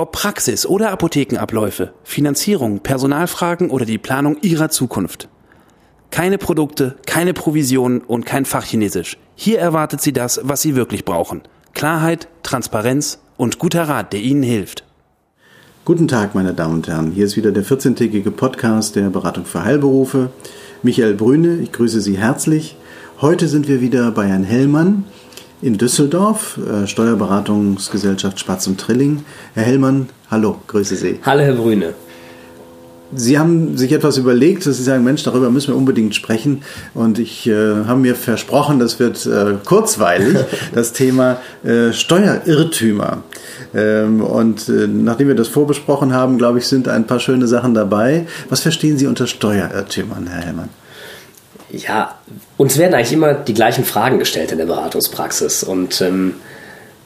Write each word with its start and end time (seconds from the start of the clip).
Ob 0.00 0.12
Praxis 0.12 0.64
oder 0.64 0.92
Apothekenabläufe, 0.92 1.92
Finanzierung, 2.04 2.80
Personalfragen 2.80 3.68
oder 3.68 3.84
die 3.84 3.98
Planung 3.98 4.38
Ihrer 4.40 4.70
Zukunft. 4.70 5.28
Keine 6.10 6.38
Produkte, 6.38 6.96
keine 7.04 7.34
Provisionen 7.34 8.00
und 8.00 8.24
kein 8.24 8.46
Fachchinesisch. 8.46 9.18
Hier 9.34 9.58
erwartet 9.58 10.00
Sie 10.00 10.14
das, 10.14 10.40
was 10.42 10.62
Sie 10.62 10.74
wirklich 10.74 11.04
brauchen. 11.04 11.42
Klarheit, 11.74 12.28
Transparenz 12.42 13.18
und 13.36 13.58
guter 13.58 13.90
Rat, 13.90 14.14
der 14.14 14.20
Ihnen 14.20 14.42
hilft. 14.42 14.86
Guten 15.84 16.08
Tag, 16.08 16.34
meine 16.34 16.54
Damen 16.54 16.76
und 16.76 16.88
Herren. 16.88 17.10
Hier 17.10 17.26
ist 17.26 17.36
wieder 17.36 17.52
der 17.52 17.66
14-tägige 17.66 18.30
Podcast 18.30 18.96
der 18.96 19.10
Beratung 19.10 19.44
für 19.44 19.64
Heilberufe. 19.64 20.30
Michael 20.82 21.12
Brüne, 21.12 21.56
ich 21.56 21.72
grüße 21.72 22.00
Sie 22.00 22.16
herzlich. 22.16 22.78
Heute 23.20 23.48
sind 23.48 23.68
wir 23.68 23.82
wieder 23.82 24.12
bei 24.12 24.28
Herrn 24.28 24.44
Hellmann 24.44 25.04
in 25.62 25.78
Düsseldorf, 25.78 26.58
äh, 26.58 26.86
Steuerberatungsgesellschaft 26.86 28.40
Spatz 28.40 28.66
und 28.66 28.80
Trilling. 28.80 29.24
Herr 29.54 29.64
Hellmann, 29.64 30.08
hallo, 30.30 30.56
grüße 30.66 30.96
Sie. 30.96 31.20
Hallo, 31.24 31.42
Herr 31.42 31.54
Brüne. 31.54 31.94
Sie 33.12 33.38
haben 33.40 33.76
sich 33.76 33.90
etwas 33.90 34.18
überlegt, 34.18 34.66
dass 34.66 34.76
Sie 34.76 34.84
sagen, 34.84 35.02
Mensch, 35.02 35.24
darüber 35.24 35.50
müssen 35.50 35.72
wir 35.72 35.76
unbedingt 35.76 36.14
sprechen. 36.14 36.62
Und 36.94 37.18
ich 37.18 37.46
äh, 37.48 37.84
habe 37.84 37.98
mir 37.98 38.14
versprochen, 38.14 38.78
das 38.78 39.00
wird 39.00 39.26
äh, 39.26 39.54
kurzweilig, 39.64 40.38
das 40.74 40.92
Thema 40.92 41.38
äh, 41.64 41.92
Steuerirrtümer. 41.92 43.24
Ähm, 43.74 44.20
und 44.20 44.68
äh, 44.68 44.86
nachdem 44.86 45.26
wir 45.26 45.34
das 45.34 45.48
vorbesprochen 45.48 46.12
haben, 46.12 46.38
glaube 46.38 46.58
ich, 46.58 46.68
sind 46.68 46.86
ein 46.86 47.06
paar 47.06 47.18
schöne 47.18 47.48
Sachen 47.48 47.74
dabei. 47.74 48.26
Was 48.48 48.60
verstehen 48.60 48.96
Sie 48.96 49.08
unter 49.08 49.26
Steuerirrtümern, 49.26 50.28
Herr 50.28 50.42
Hellmann? 50.42 50.68
Ja, 51.72 52.18
uns 52.56 52.78
werden 52.78 52.94
eigentlich 52.94 53.12
immer 53.12 53.34
die 53.34 53.54
gleichen 53.54 53.84
Fragen 53.84 54.18
gestellt 54.18 54.52
in 54.52 54.58
der 54.58 54.66
Beratungspraxis. 54.66 55.62
Und 55.62 56.00
ähm, 56.00 56.34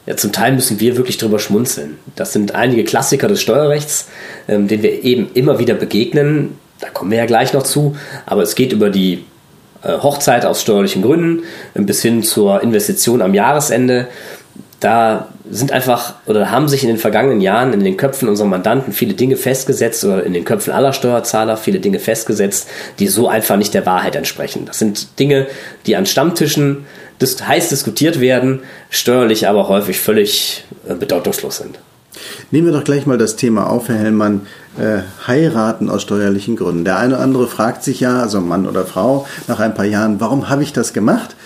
ja, 0.06 0.16
zum 0.16 0.32
Teil 0.32 0.52
müssen 0.52 0.80
wir 0.80 0.96
wirklich 0.96 1.18
drüber 1.18 1.38
schmunzeln. 1.38 1.98
Das 2.16 2.32
sind 2.32 2.54
einige 2.54 2.84
Klassiker 2.84 3.28
des 3.28 3.42
Steuerrechts, 3.42 4.08
ähm, 4.48 4.68
denen 4.68 4.82
wir 4.82 5.04
eben 5.04 5.30
immer 5.34 5.58
wieder 5.58 5.74
begegnen. 5.74 6.58
Da 6.80 6.88
kommen 6.88 7.10
wir 7.10 7.18
ja 7.18 7.26
gleich 7.26 7.52
noch 7.52 7.62
zu. 7.62 7.96
Aber 8.26 8.42
es 8.42 8.54
geht 8.54 8.72
über 8.72 8.90
die 8.90 9.24
äh, 9.82 9.98
Hochzeit 9.98 10.44
aus 10.44 10.62
steuerlichen 10.62 11.02
Gründen 11.02 11.42
bis 11.74 12.02
hin 12.02 12.22
zur 12.22 12.62
Investition 12.62 13.22
am 13.22 13.34
Jahresende 13.34 14.08
da 14.84 15.28
sind 15.48 15.72
einfach 15.72 16.14
oder 16.26 16.50
haben 16.50 16.68
sich 16.68 16.82
in 16.82 16.88
den 16.88 16.98
vergangenen 16.98 17.40
Jahren 17.40 17.72
in 17.72 17.84
den 17.84 17.96
Köpfen 17.96 18.28
unserer 18.28 18.48
Mandanten 18.48 18.92
viele 18.92 19.14
Dinge 19.14 19.36
festgesetzt 19.36 20.04
oder 20.04 20.24
in 20.24 20.32
den 20.32 20.44
Köpfen 20.44 20.72
aller 20.72 20.92
Steuerzahler 20.92 21.56
viele 21.56 21.80
Dinge 21.80 21.98
festgesetzt, 21.98 22.68
die 22.98 23.08
so 23.08 23.28
einfach 23.28 23.56
nicht 23.56 23.74
der 23.74 23.84
Wahrheit 23.84 24.16
entsprechen. 24.16 24.64
Das 24.64 24.78
sind 24.78 25.18
Dinge, 25.18 25.46
die 25.86 25.96
an 25.96 26.06
Stammtischen 26.06 26.86
heiß 27.22 27.70
diskutiert 27.70 28.20
werden, 28.20 28.60
steuerlich 28.90 29.48
aber 29.48 29.68
häufig 29.68 29.98
völlig 29.98 30.64
äh, 30.86 30.94
bedeutungslos 30.94 31.56
sind. 31.56 31.78
Nehmen 32.50 32.66
wir 32.66 32.72
doch 32.72 32.84
gleich 32.84 33.06
mal 33.06 33.18
das 33.18 33.36
Thema 33.36 33.68
auf, 33.68 33.88
Herr 33.88 33.96
Hellmann. 33.96 34.42
Äh, 34.76 35.02
heiraten 35.26 35.88
aus 35.88 36.02
steuerlichen 36.02 36.56
Gründen. 36.56 36.84
Der 36.84 36.98
eine 36.98 37.14
oder 37.14 37.22
andere 37.22 37.46
fragt 37.46 37.84
sich 37.84 38.00
ja, 38.00 38.20
also 38.20 38.40
Mann 38.40 38.66
oder 38.66 38.84
Frau, 38.84 39.24
nach 39.46 39.60
ein 39.60 39.72
paar 39.72 39.84
Jahren, 39.84 40.20
warum 40.20 40.48
habe 40.48 40.64
ich 40.64 40.72
das 40.72 40.92
gemacht? 40.92 41.36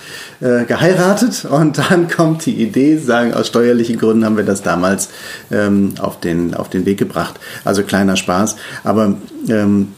Äh, 0.41 0.65
geheiratet 0.65 1.45
und 1.45 1.79
dann 1.79 2.09
kommt 2.09 2.47
die 2.47 2.63
Idee, 2.63 2.97
sagen, 2.97 3.35
aus 3.35 3.49
steuerlichen 3.49 3.99
Gründen 3.99 4.25
haben 4.25 4.39
wir 4.39 4.45
das 4.45 4.63
damals 4.63 5.11
ähm, 5.51 5.95
auf, 6.01 6.21
den, 6.21 6.55
auf 6.55 6.71
den 6.71 6.87
Weg 6.87 6.99
gebracht. 6.99 7.39
Also 7.65 7.83
kleiner 7.83 8.17
Spaß. 8.17 8.57
Aber 8.83 9.17
ähm, 9.49 9.89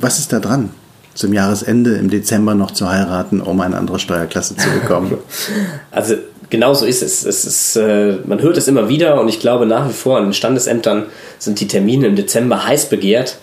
was 0.00 0.18
ist 0.18 0.32
da 0.32 0.40
dran? 0.40 0.70
Zum 1.14 1.32
Jahresende 1.32 1.94
im 1.96 2.10
Dezember 2.10 2.54
noch 2.54 2.70
zu 2.70 2.88
heiraten, 2.88 3.40
um 3.40 3.60
eine 3.60 3.76
andere 3.76 3.98
Steuerklasse 3.98 4.56
zu 4.56 4.68
bekommen. 4.70 5.18
Also 5.90 6.14
genau 6.48 6.74
so 6.74 6.86
ist 6.86 7.02
es. 7.02 7.24
es 7.24 7.44
ist, 7.44 7.76
äh, 7.76 8.16
man 8.24 8.40
hört 8.40 8.56
es 8.56 8.68
immer 8.68 8.88
wieder 8.88 9.20
und 9.20 9.28
ich 9.28 9.40
glaube 9.40 9.66
nach 9.66 9.88
wie 9.88 9.92
vor 9.92 10.16
an 10.16 10.24
den 10.24 10.32
Standesämtern 10.32 11.06
sind 11.38 11.60
die 11.60 11.68
Termine 11.68 12.06
im 12.06 12.16
Dezember 12.16 12.66
heiß 12.66 12.88
begehrt. 12.88 13.36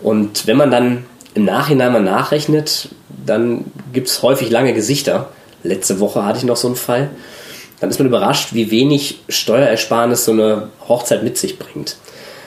Und 0.00 0.46
wenn 0.46 0.56
man 0.56 0.70
dann 0.70 1.04
im 1.34 1.44
Nachhinein 1.44 1.92
mal 1.92 2.02
nachrechnet, 2.02 2.88
dann 3.24 3.64
gibt 3.92 4.08
es 4.08 4.22
häufig 4.22 4.50
lange 4.50 4.74
Gesichter. 4.74 5.30
Letzte 5.62 6.00
Woche 6.00 6.24
hatte 6.24 6.38
ich 6.38 6.44
noch 6.44 6.56
so 6.56 6.68
einen 6.68 6.76
Fall. 6.76 7.10
Dann 7.80 7.90
ist 7.90 7.98
man 7.98 8.08
überrascht, 8.08 8.50
wie 8.52 8.70
wenig 8.70 9.20
Steuerersparnis 9.28 10.24
so 10.24 10.32
eine 10.32 10.68
Hochzeit 10.88 11.22
mit 11.24 11.38
sich 11.38 11.58
bringt. 11.58 11.96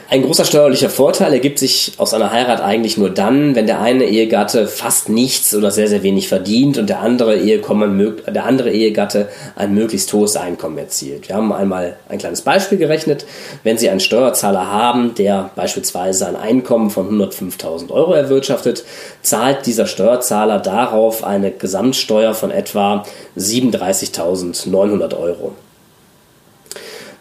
Ein 0.07 0.21
großer 0.21 0.45
steuerlicher 0.45 0.91
Vorteil 0.91 1.33
ergibt 1.33 1.57
sich 1.57 1.93
aus 1.97 2.13
einer 2.13 2.31
Heirat 2.31 2.61
eigentlich 2.61 2.95
nur 2.95 3.09
dann, 3.09 3.55
wenn 3.55 3.65
der 3.65 3.81
eine 3.81 4.05
Ehegatte 4.05 4.67
fast 4.67 5.09
nichts 5.09 5.55
oder 5.55 5.71
sehr, 5.71 5.87
sehr 5.87 6.03
wenig 6.03 6.27
verdient 6.27 6.77
und 6.77 6.89
der 6.89 6.99
andere, 6.99 7.39
der 7.39 8.45
andere 8.45 8.71
Ehegatte 8.71 9.29
ein 9.55 9.73
möglichst 9.73 10.13
hohes 10.13 10.37
Einkommen 10.37 10.77
erzielt. 10.77 11.27
Wir 11.27 11.35
haben 11.35 11.51
einmal 11.51 11.97
ein 12.07 12.19
kleines 12.19 12.41
Beispiel 12.41 12.77
gerechnet. 12.77 13.25
Wenn 13.63 13.79
Sie 13.79 13.89
einen 13.89 13.99
Steuerzahler 13.99 14.71
haben, 14.71 15.15
der 15.15 15.49
beispielsweise 15.55 16.27
ein 16.27 16.35
Einkommen 16.35 16.91
von 16.91 17.09
105.000 17.09 17.89
Euro 17.89 18.13
erwirtschaftet, 18.13 18.85
zahlt 19.23 19.65
dieser 19.65 19.87
Steuerzahler 19.87 20.59
darauf 20.59 21.23
eine 21.23 21.49
Gesamtsteuer 21.49 22.35
von 22.35 22.51
etwa 22.51 23.03
37.900 23.37 25.17
Euro. 25.17 25.53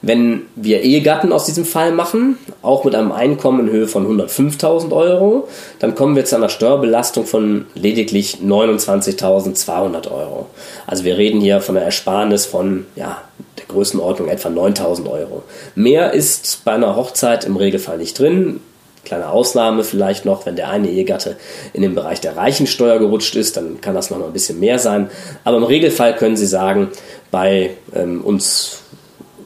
Wenn 0.06 0.42
wir 0.54 0.82
Ehegatten 0.82 1.32
aus 1.32 1.46
diesem 1.46 1.64
Fall 1.64 1.90
machen, 1.90 2.36
auch 2.60 2.84
mit 2.84 2.94
einem 2.94 3.10
Einkommen 3.10 3.66
in 3.66 3.72
Höhe 3.72 3.88
von 3.88 4.06
105.000 4.06 4.92
Euro, 4.92 5.48
dann 5.78 5.94
kommen 5.94 6.14
wir 6.14 6.26
zu 6.26 6.36
einer 6.36 6.50
Steuerbelastung 6.50 7.24
von 7.24 7.64
lediglich 7.74 8.40
29.200 8.44 10.10
Euro. 10.10 10.46
Also 10.86 11.04
wir 11.04 11.16
reden 11.16 11.40
hier 11.40 11.62
von 11.62 11.78
einer 11.78 11.86
Ersparnis 11.86 12.44
von 12.44 12.84
ja, 12.96 13.22
der 13.56 13.64
Größenordnung 13.64 14.28
etwa 14.28 14.50
9.000 14.50 15.10
Euro. 15.10 15.42
Mehr 15.74 16.12
ist 16.12 16.66
bei 16.66 16.72
einer 16.72 16.96
Hochzeit 16.96 17.46
im 17.46 17.56
Regelfall 17.56 17.96
nicht 17.96 18.18
drin. 18.18 18.60
Kleine 19.06 19.30
Ausnahme 19.30 19.84
vielleicht 19.84 20.26
noch, 20.26 20.44
wenn 20.44 20.56
der 20.56 20.68
eine 20.68 20.90
Ehegatte 20.90 21.36
in 21.72 21.80
den 21.80 21.94
Bereich 21.94 22.20
der 22.20 22.36
Reichensteuer 22.36 22.98
gerutscht 22.98 23.36
ist, 23.36 23.56
dann 23.56 23.80
kann 23.80 23.94
das 23.94 24.10
noch 24.10 24.18
mal 24.18 24.26
ein 24.26 24.32
bisschen 24.34 24.60
mehr 24.60 24.78
sein. 24.78 25.08
Aber 25.44 25.56
im 25.56 25.64
Regelfall 25.64 26.14
können 26.14 26.36
Sie 26.36 26.46
sagen, 26.46 26.90
bei 27.30 27.70
ähm, 27.94 28.20
uns 28.22 28.83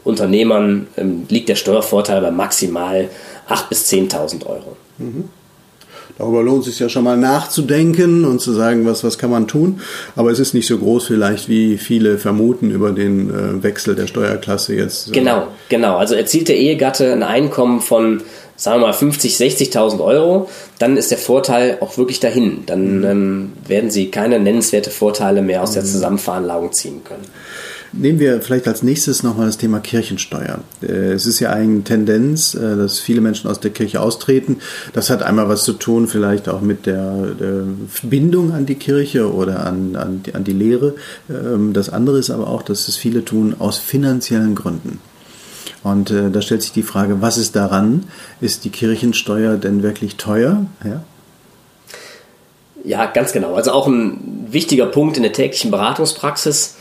Unternehmern 0.08 0.88
ähm, 0.96 1.26
liegt 1.28 1.48
der 1.48 1.56
Steuervorteil 1.56 2.20
bei 2.20 2.30
maximal 2.30 3.08
8.000 3.48 3.68
bis 3.68 3.92
10.000 3.92 4.46
Euro. 4.46 4.76
Mhm. 4.98 5.24
Darüber 6.18 6.42
lohnt 6.42 6.66
es 6.66 6.72
sich 6.72 6.80
ja 6.80 6.88
schon 6.88 7.04
mal 7.04 7.16
nachzudenken 7.16 8.24
und 8.24 8.40
zu 8.40 8.52
sagen, 8.52 8.84
was, 8.84 9.04
was 9.04 9.18
kann 9.18 9.30
man 9.30 9.46
tun. 9.46 9.80
Aber 10.16 10.32
es 10.32 10.40
ist 10.40 10.52
nicht 10.52 10.66
so 10.66 10.76
groß 10.76 11.06
vielleicht, 11.06 11.48
wie 11.48 11.78
viele 11.78 12.18
vermuten 12.18 12.72
über 12.72 12.90
den 12.90 13.30
äh, 13.30 13.62
Wechsel 13.62 13.94
der 13.94 14.08
Steuerklasse 14.08 14.74
jetzt. 14.74 15.08
Äh. 15.08 15.12
Genau, 15.12 15.46
genau. 15.68 15.96
Also 15.96 16.16
erzielt 16.16 16.48
der 16.48 16.56
Ehegatte 16.56 17.12
ein 17.12 17.22
Einkommen 17.22 17.80
von, 17.80 18.22
sagen 18.56 18.80
wir 18.80 18.88
mal, 18.88 18.94
50, 18.94 19.36
60.000 19.36 20.02
Euro, 20.02 20.48
dann 20.80 20.96
ist 20.96 21.12
der 21.12 21.18
Vorteil 21.18 21.78
auch 21.80 21.98
wirklich 21.98 22.18
dahin. 22.18 22.64
Dann 22.66 22.98
mhm. 22.98 23.04
ähm, 23.04 23.52
werden 23.68 23.90
Sie 23.90 24.10
keine 24.10 24.40
nennenswerte 24.40 24.90
Vorteile 24.90 25.40
mehr 25.40 25.62
aus 25.62 25.70
mhm. 25.70 25.74
der 25.74 25.84
Zusammenveranlagung 25.84 26.72
ziehen 26.72 27.04
können. 27.04 27.26
Nehmen 27.92 28.18
wir 28.18 28.42
vielleicht 28.42 28.68
als 28.68 28.82
nächstes 28.82 29.22
nochmal 29.22 29.46
das 29.46 29.56
Thema 29.56 29.80
Kirchensteuer. 29.80 30.60
Äh, 30.82 31.12
es 31.12 31.26
ist 31.26 31.40
ja 31.40 31.50
eine 31.50 31.82
Tendenz, 31.84 32.54
äh, 32.54 32.76
dass 32.76 32.98
viele 32.98 33.20
Menschen 33.20 33.48
aus 33.50 33.60
der 33.60 33.70
Kirche 33.70 34.00
austreten. 34.00 34.58
Das 34.92 35.10
hat 35.10 35.22
einmal 35.22 35.48
was 35.48 35.64
zu 35.64 35.72
tun, 35.72 36.06
vielleicht 36.06 36.48
auch 36.48 36.60
mit 36.60 36.86
der, 36.86 37.34
der 37.40 37.64
Bindung 38.02 38.52
an 38.52 38.66
die 38.66 38.74
Kirche 38.74 39.32
oder 39.32 39.66
an, 39.66 39.96
an, 39.96 40.22
die, 40.22 40.34
an 40.34 40.44
die 40.44 40.52
Lehre. 40.52 40.94
Ähm, 41.30 41.72
das 41.72 41.88
andere 41.88 42.18
ist 42.18 42.30
aber 42.30 42.48
auch, 42.48 42.62
dass 42.62 42.88
es 42.88 42.96
viele 42.96 43.24
tun 43.24 43.54
aus 43.58 43.78
finanziellen 43.78 44.54
Gründen. 44.54 45.00
Und 45.82 46.10
äh, 46.10 46.30
da 46.30 46.42
stellt 46.42 46.62
sich 46.62 46.72
die 46.72 46.82
Frage, 46.82 47.22
was 47.22 47.38
ist 47.38 47.56
daran? 47.56 48.04
Ist 48.40 48.64
die 48.64 48.70
Kirchensteuer 48.70 49.56
denn 49.56 49.82
wirklich 49.82 50.16
teuer? 50.16 50.66
Ja? 50.84 51.02
Ja, 52.84 53.06
ganz 53.06 53.32
genau. 53.32 53.54
Also 53.54 53.72
auch 53.72 53.86
ein 53.86 54.46
wichtiger 54.50 54.86
Punkt 54.86 55.16
in 55.16 55.22
der 55.22 55.32
täglichen 55.32 55.70
Beratungspraxis 55.70 56.76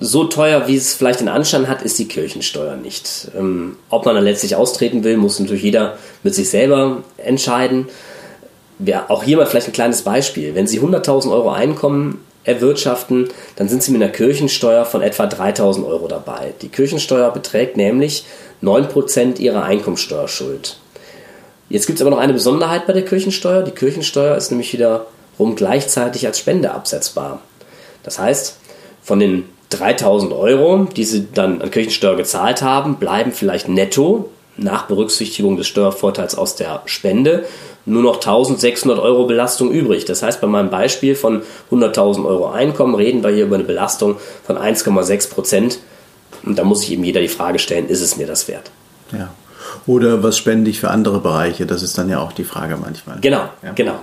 so 0.00 0.24
teuer, 0.24 0.66
wie 0.66 0.76
es 0.76 0.94
vielleicht 0.94 1.20
den 1.20 1.28
Anschein 1.28 1.68
hat, 1.68 1.82
ist 1.82 1.98
die 1.98 2.08
Kirchensteuer 2.08 2.76
nicht. 2.76 3.30
Ähm, 3.36 3.76
ob 3.90 4.06
man 4.06 4.14
dann 4.14 4.24
letztlich 4.24 4.56
austreten 4.56 5.04
will, 5.04 5.18
muss 5.18 5.38
natürlich 5.38 5.62
jeder 5.62 5.98
mit 6.22 6.34
sich 6.34 6.48
selber 6.48 7.02
entscheiden. 7.18 7.86
Ja, 8.78 9.04
auch 9.08 9.22
hier 9.22 9.36
mal 9.36 9.44
vielleicht 9.44 9.68
ein 9.68 9.74
kleines 9.74 10.00
Beispiel. 10.02 10.54
Wenn 10.54 10.66
Sie 10.66 10.80
100.000 10.80 11.30
Euro 11.30 11.50
Einkommen 11.50 12.24
erwirtschaften, 12.44 13.28
dann 13.56 13.68
sind 13.68 13.82
Sie 13.82 13.92
mit 13.92 14.02
einer 14.02 14.10
Kirchensteuer 14.10 14.86
von 14.86 15.02
etwa 15.02 15.24
3.000 15.24 15.86
Euro 15.86 16.08
dabei. 16.08 16.54
Die 16.62 16.70
Kirchensteuer 16.70 17.30
beträgt 17.30 17.76
nämlich 17.76 18.24
9% 18.62 19.38
Ihrer 19.38 19.64
Einkommensteuerschuld. 19.64 20.78
Jetzt 21.68 21.86
gibt 21.86 21.98
es 21.98 22.02
aber 22.02 22.10
noch 22.10 22.22
eine 22.22 22.32
Besonderheit 22.32 22.86
bei 22.86 22.94
der 22.94 23.04
Kirchensteuer. 23.04 23.62
Die 23.62 23.70
Kirchensteuer 23.70 24.34
ist 24.34 24.50
nämlich 24.50 24.72
wiederum 24.72 25.56
gleichzeitig 25.56 26.26
als 26.26 26.38
Spende 26.38 26.72
absetzbar. 26.72 27.42
Das 28.02 28.18
heißt, 28.18 28.56
von 29.02 29.20
den 29.20 29.44
3000 29.70 30.32
Euro, 30.32 30.88
die 30.96 31.04
Sie 31.04 31.28
dann 31.32 31.62
an 31.62 31.70
Kirchensteuer 31.70 32.16
gezahlt 32.16 32.62
haben, 32.62 32.96
bleiben 32.96 33.32
vielleicht 33.32 33.68
netto 33.68 34.28
nach 34.56 34.86
Berücksichtigung 34.86 35.56
des 35.56 35.68
Steuervorteils 35.68 36.36
aus 36.36 36.56
der 36.56 36.82
Spende 36.84 37.44
nur 37.86 38.02
noch 38.02 38.16
1600 38.16 38.98
Euro 38.98 39.26
Belastung 39.26 39.70
übrig. 39.70 40.04
Das 40.04 40.22
heißt, 40.22 40.40
bei 40.40 40.46
meinem 40.46 40.70
Beispiel 40.70 41.14
von 41.14 41.42
100.000 41.70 42.26
Euro 42.26 42.50
Einkommen 42.50 42.94
reden 42.94 43.22
wir 43.22 43.30
hier 43.30 43.44
über 43.44 43.56
eine 43.56 43.64
Belastung 43.64 44.16
von 44.44 44.56
1,6 44.56 45.30
Prozent. 45.30 45.78
Und 46.44 46.58
da 46.58 46.64
muss 46.64 46.80
sich 46.80 46.92
eben 46.92 47.04
jeder 47.04 47.20
die 47.20 47.28
Frage 47.28 47.58
stellen, 47.58 47.88
ist 47.88 48.00
es 48.00 48.16
mir 48.16 48.26
das 48.26 48.48
wert? 48.48 48.70
Ja. 49.12 49.30
Oder 49.86 50.22
was 50.22 50.36
spende 50.36 50.70
ich 50.70 50.80
für 50.80 50.90
andere 50.90 51.20
Bereiche? 51.20 51.66
Das 51.66 51.82
ist 51.82 51.96
dann 51.96 52.08
ja 52.08 52.20
auch 52.20 52.32
die 52.32 52.44
Frage 52.44 52.76
manchmal. 52.76 53.18
Genau, 53.20 53.44
ja. 53.62 53.72
genau. 53.74 54.00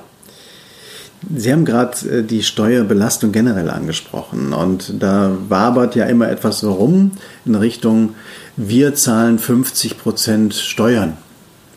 Sie 1.35 1.51
haben 1.51 1.65
gerade 1.65 1.97
äh, 2.09 2.23
die 2.23 2.43
Steuerbelastung 2.43 3.31
generell 3.31 3.69
angesprochen 3.69 4.53
und 4.53 4.93
da 4.99 5.35
wabert 5.49 5.95
ja 5.95 6.05
immer 6.05 6.29
etwas 6.29 6.63
rum 6.63 7.11
in 7.45 7.55
Richtung, 7.55 8.15
wir 8.55 8.95
zahlen 8.95 9.39
50 9.39 9.97
Prozent 9.97 10.53
Steuern. 10.53 11.17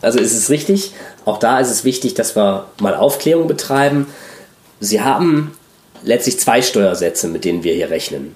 Also 0.02 0.19
ist 0.19 0.37
es 0.37 0.50
richtig, 0.50 0.92
auch 1.25 1.38
da 1.38 1.60
ist 1.60 1.70
es 1.70 1.84
wichtig, 1.84 2.14
dass 2.14 2.37
wir 2.37 2.66
mal 2.81 2.94
Aufklärung 2.94 3.48
betreiben. 3.48 4.06
Sie 4.78 5.02
haben 5.02 5.52
letztlich 6.02 6.38
zwei 6.40 6.62
Steuersätze, 6.62 7.28
mit 7.28 7.44
denen 7.44 7.64
wir 7.64 7.75
hier 7.75 7.90
rechnen. 7.90 8.34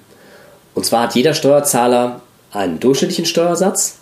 Und 0.75 0.85
zwar 0.85 1.05
hat 1.05 1.15
jeder 1.15 1.35
Steuerzahler 1.35 2.21
einen 2.53 2.81
durchschnittlichen 2.81 3.25
Steuersatz 3.25 3.97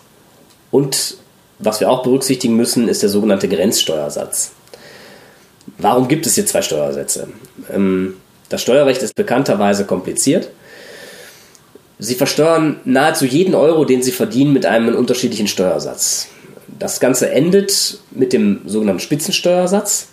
und 0.71 1.17
was 1.59 1.79
wir 1.79 1.89
auch 1.89 2.03
berücksichtigen 2.03 2.55
müssen, 2.55 2.87
ist 2.87 3.03
der 3.03 3.09
sogenannte 3.09 3.47
Grenzsteuersatz. 3.47 4.51
Warum 5.83 6.07
gibt 6.07 6.25
es 6.25 6.35
hier 6.35 6.45
zwei 6.45 6.61
Steuersätze? 6.61 7.27
Ähm, 7.69 8.15
das 8.47 8.61
Steuerrecht 8.61 9.01
ist 9.01 9.15
bekannterweise 9.15 9.83
kompliziert. 9.85 10.49
Sie 11.99 12.15
versteuern 12.15 12.79
nahezu 12.85 13.25
jeden 13.25 13.53
Euro, 13.53 13.83
den 13.83 14.01
Sie 14.01 14.13
verdienen, 14.13 14.53
mit 14.53 14.65
einem 14.65 14.95
unterschiedlichen 14.95 15.47
Steuersatz. 15.47 16.27
Das 16.79 17.01
Ganze 17.01 17.31
endet 17.31 17.99
mit 18.11 18.31
dem 18.31 18.61
sogenannten 18.65 19.01
Spitzensteuersatz. 19.01 20.07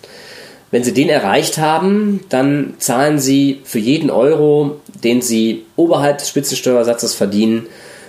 Wenn 0.73 0.83
Sie 0.83 0.93
den 0.93 1.09
erreicht 1.09 1.59
haben, 1.59 2.21
dann 2.31 2.75
zahlen 2.79 3.21
Sie 3.21 3.61
für 3.63 3.79
jeden 3.79 4.11
Euro, 4.11 4.81
den 5.05 5.23
Sie 5.23 5.67
oberhalb 5.77 6.19
des 6.19 6.29
Spitzensteuersatzes 6.31 7.15
verdienen, 7.15 7.67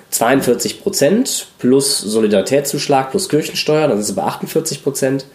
42 0.09 0.81
Prozent 0.81 1.47
plus 1.59 1.99
Solidaritätszuschlag 1.99 3.11
plus 3.11 3.29
Kirchensteuer, 3.29 3.87
dann 3.87 3.97
sind 3.97 4.07
Sie 4.07 4.19
bei 4.19 4.23
48 4.23 4.83
Prozent. 4.83 5.25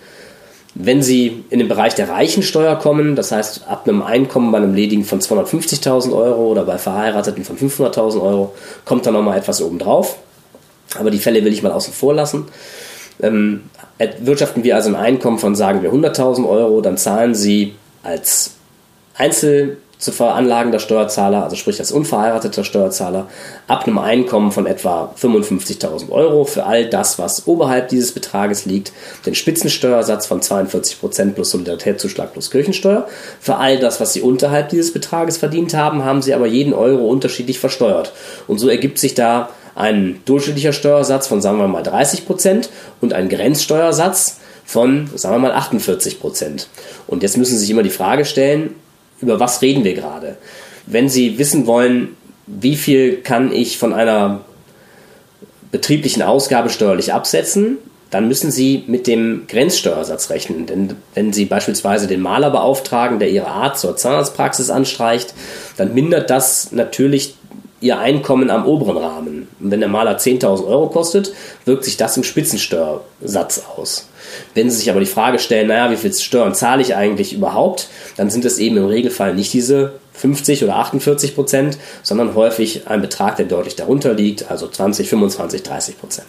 Wenn 0.79 1.03
Sie 1.03 1.43
in 1.49 1.59
den 1.59 1.69
Bereich 1.69 1.95
der 1.95 2.11
Reichensteuer 2.11 2.77
kommen, 2.77 3.17
das 3.17 3.33
heißt 3.33 3.67
ab 3.67 3.89
einem 3.89 4.03
Einkommen 4.03 4.53
bei 4.53 4.59
einem 4.59 4.75
Ledigen 4.75 5.05
von 5.05 5.21
250.000 5.21 6.15
Euro 6.15 6.49
oder 6.49 6.65
bei 6.65 6.77
Verheirateten 6.77 7.45
von 7.45 7.57
500.000 7.57 8.21
Euro, 8.21 8.55
kommt 8.85 9.07
da 9.07 9.11
nochmal 9.11 9.39
etwas 9.39 9.63
obendrauf. 9.63 10.19
Aber 10.99 11.11
die 11.11 11.19
Fälle 11.19 11.43
will 11.45 11.53
ich 11.55 11.63
mal 11.63 11.73
außen 11.73 11.95
vor 11.95 12.13
lassen. 12.13 12.45
Ähm, 13.23 13.63
wirtschaften 14.21 14.65
wir 14.65 14.77
also 14.77 14.91
ein 14.91 14.97
Einkommen 14.97 15.39
von, 15.39 15.57
sagen 15.57 15.81
wir, 15.81 15.93
100.000 15.93 16.47
Euro, 16.47 16.83
dann 16.83 16.99
zahlen 16.99 17.35
Sie 17.35 17.75
als 18.03 18.53
Einzel 19.15 19.79
zu 19.99 20.13
veranlagender 20.13 20.79
Steuerzahler, 20.79 21.43
also 21.45 21.57
sprich 21.57 21.79
als 21.79 21.91
unverheirateter 21.91 22.65
Steuerzahler, 22.65 23.29
ab 23.67 23.87
einem 23.87 23.99
Einkommen 23.99 24.53
von 24.53 24.67
etwa 24.67 25.15
55.000 25.21 26.11
Euro 26.11 26.45
für 26.45 26.65
all 26.65 26.89
das, 26.89 27.19
was 27.19 27.47
oberhalb 27.47 27.89
dieses 27.89 28.13
Betrages 28.13 28.67
liegt, 28.67 28.93
den 29.25 29.35
Spitzensteuersatz 29.35 30.27
von 30.27 30.41
42% 30.41 31.33
plus 31.33 31.51
Solidaritätszuschlag 31.51 32.33
plus 32.33 32.51
Kirchensteuer. 32.51 33.09
Für 33.41 33.57
all 33.57 33.79
das, 33.79 34.01
was 34.01 34.13
Sie 34.13 34.21
unterhalb 34.21 34.69
dieses 34.69 34.93
Betrages 34.93 35.39
verdient 35.39 35.75
haben, 35.75 36.05
haben 36.05 36.21
Sie 36.21 36.35
aber 36.35 36.47
jeden 36.47 36.75
Euro 36.75 37.07
unterschiedlich 37.07 37.59
versteuert. 37.59 38.13
Und 38.47 38.59
so 38.59 38.69
ergibt 38.69 38.99
sich 38.99 39.15
da 39.15 39.49
ein 39.75 40.21
durchschnittlicher 40.25 40.73
Steuersatz 40.73 41.27
von, 41.27 41.41
sagen 41.41 41.59
wir 41.59 41.69
mal, 41.69 41.83
30% 41.83 42.69
und 43.01 43.13
ein 43.13 43.29
Grenzsteuersatz 43.29 44.39
von, 44.65 45.09
sagen 45.15 45.37
wir 45.37 45.51
mal, 45.51 45.57
48% 45.57 46.67
Und 47.07 47.23
jetzt 47.23 47.37
müssen 47.37 47.53
Sie 47.53 47.61
sich 47.61 47.71
immer 47.71 47.83
die 47.83 47.91
Frage 47.91 48.25
stellen, 48.25 48.75
über 49.21 49.41
was 49.41 49.63
reden 49.63 49.85
wir 49.85 49.95
gerade? 49.95 50.37
Wenn 50.87 51.09
Sie 51.09 51.39
wissen 51.39 51.67
wollen, 51.67 52.17
wie 52.47 52.77
viel 52.77 53.19
kann 53.23 53.53
ich 53.53 53.79
von 53.79 53.93
einer 53.93 54.43
betrieblichen 55.73 56.23
Ausgabe 56.23 56.71
steuerlich 56.71 57.13
absetzen, 57.13 57.79
dann 58.11 58.29
müssen 58.29 58.51
Sie 58.51 58.85
mit 58.87 59.07
dem 59.07 59.47
Grenzsteuersatz 59.49 60.31
rechnen. 60.31 60.67
Denn 60.67 60.95
wenn 61.15 61.33
Sie 61.33 61.45
beispielsweise 61.45 62.07
den 62.07 62.21
Maler 62.21 62.51
beauftragen, 62.51 63.19
der 63.19 63.31
Ihre 63.31 63.49
Art 63.49 63.79
zur 63.79 63.97
Zahnarztpraxis 63.97 64.71
anstreicht, 64.71 65.35
dann 65.77 65.93
mindert 65.93 66.31
das 66.31 66.71
natürlich 66.73 67.35
Ihr 67.81 67.99
Einkommen 67.99 68.51
am 68.51 68.67
oberen 68.67 68.97
Rahmen. 68.97 69.49
Und 69.61 69.71
wenn 69.71 69.81
der 69.81 69.89
Maler 69.89 70.19
10.000 70.19 70.67
Euro 70.67 70.89
kostet, 70.89 71.33
wirkt 71.65 71.85
sich 71.85 71.97
das 71.97 72.17
im 72.17 72.25
Spitzensteuersatz 72.25 73.63
aus. 73.77 74.09
Wenn 74.55 74.71
Sie 74.71 74.79
sich 74.79 74.91
aber 74.91 75.01
die 75.01 75.07
Frage 75.07 75.39
stellen, 75.39 75.69
naja, 75.69 75.91
wie 75.91 75.97
viel 75.97 76.13
Steuern 76.13 76.55
zahle 76.55 76.83
ich 76.83 76.95
eigentlich 76.97 77.35
überhaupt, 77.35 77.89
dann 78.17 78.31
sind 78.31 78.45
es 78.45 78.59
eben 78.59 78.77
im 78.77 78.87
Regelfall 78.87 79.35
nicht 79.35 79.53
diese 79.53 79.93
50 80.15 80.65
oder 80.65 80.77
48 80.77 81.35
Prozent, 81.35 81.79
sondern 82.03 82.35
häufig 82.35 82.89
ein 82.89 83.03
Betrag, 83.03 83.37
der 83.37 83.47
deutlich 83.47 83.77
darunter 83.77 84.15
liegt, 84.15 84.51
also 84.51 84.67
20, 84.67 85.09
25, 85.09 85.63
30 85.63 86.01
Prozent. 86.01 86.27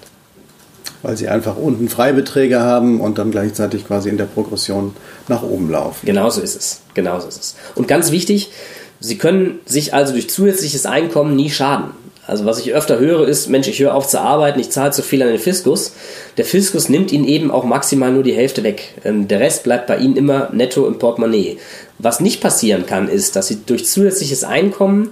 Weil 1.04 1.16
Sie 1.16 1.30
einfach 1.30 1.56
unten 1.58 1.90
Freibeträge 1.90 2.60
haben 2.60 3.00
und 3.00 3.18
dann 3.18 3.32
gleichzeitig 3.32 3.88
quasi 3.88 4.10
in 4.10 4.18
der 4.18 4.26
Progression 4.26 4.96
nach 5.28 5.44
oben 5.44 5.70
laufen. 5.70 6.06
Genauso 6.06 6.42
ist 6.42 6.56
es. 6.56 6.82
Genauso 6.96 7.28
ist 7.28 7.40
es. 7.40 7.56
Und 7.76 7.88
ganz 7.88 8.12
wichtig, 8.12 8.50
Sie 9.00 9.18
können 9.18 9.60
sich 9.66 9.94
also 9.94 10.14
durch 10.14 10.30
zusätzliches 10.30 10.86
Einkommen 10.86 11.36
nie 11.36 11.50
schaden. 11.50 11.92
Also 12.28 12.46
was 12.46 12.60
ich 12.60 12.74
öfter 12.74 13.00
höre 13.00 13.26
ist, 13.26 13.48
Mensch, 13.48 13.70
ich 13.70 13.80
höre 13.80 13.96
auf 13.96 14.06
zu 14.06 14.20
arbeiten, 14.20 14.60
ich 14.60 14.70
zahle 14.70 14.92
zu 14.92 15.02
viel 15.02 15.24
an 15.24 15.30
den 15.30 15.40
Fiskus. 15.40 15.94
Der 16.36 16.44
Fiskus 16.44 16.90
nimmt 16.90 17.14
Ihnen 17.14 17.26
eben 17.26 17.52
auch 17.52 17.64
maximal 17.64 18.12
nur 18.12 18.24
die 18.24 18.34
Hälfte 18.34 18.64
weg. 18.64 18.96
Ähm, 19.06 19.30
der 19.30 19.40
Rest 19.40 19.64
bleibt 19.64 19.88
bei 19.88 19.98
Ihnen 19.98 20.18
immer 20.18 20.50
netto 20.52 20.86
im 20.88 21.00
Portemonnaie. 21.00 21.58
Was 22.00 22.20
nicht 22.20 22.42
passieren 22.42 22.86
kann, 22.86 23.08
ist, 23.08 23.38
dass 23.38 23.48
Sie 23.48 23.60
durch 23.66 23.86
zusätzliches 23.86 24.44
Einkommen 24.44 25.12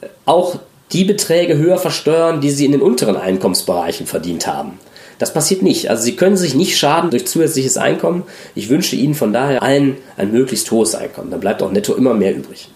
äh, 0.00 0.06
auch 0.26 0.60
die 0.92 1.04
Beträge 1.04 1.58
höher 1.58 1.78
versteuern, 1.78 2.40
die 2.40 2.50
Sie 2.50 2.66
in 2.66 2.72
den 2.72 2.82
unteren 2.82 3.16
Einkommensbereichen 3.16 4.06
verdient 4.06 4.46
haben. 4.46 4.78
Das 5.18 5.32
passiert 5.32 5.62
nicht. 5.62 5.90
Also 5.90 6.04
Sie 6.04 6.14
können 6.14 6.36
sich 6.36 6.54
nicht 6.54 6.78
schaden 6.78 7.10
durch 7.10 7.26
zusätzliches 7.26 7.78
Einkommen. 7.78 8.22
Ich 8.54 8.68
wünsche 8.68 8.94
Ihnen 8.94 9.14
von 9.14 9.32
daher 9.32 9.62
allen 9.64 9.96
ein 10.16 10.30
möglichst 10.30 10.70
hohes 10.70 10.94
Einkommen. 10.94 11.32
Dann 11.32 11.40
bleibt 11.40 11.62
auch 11.62 11.72
netto 11.72 11.94
immer 11.94 12.14
mehr 12.14 12.36
übrig. 12.36 12.68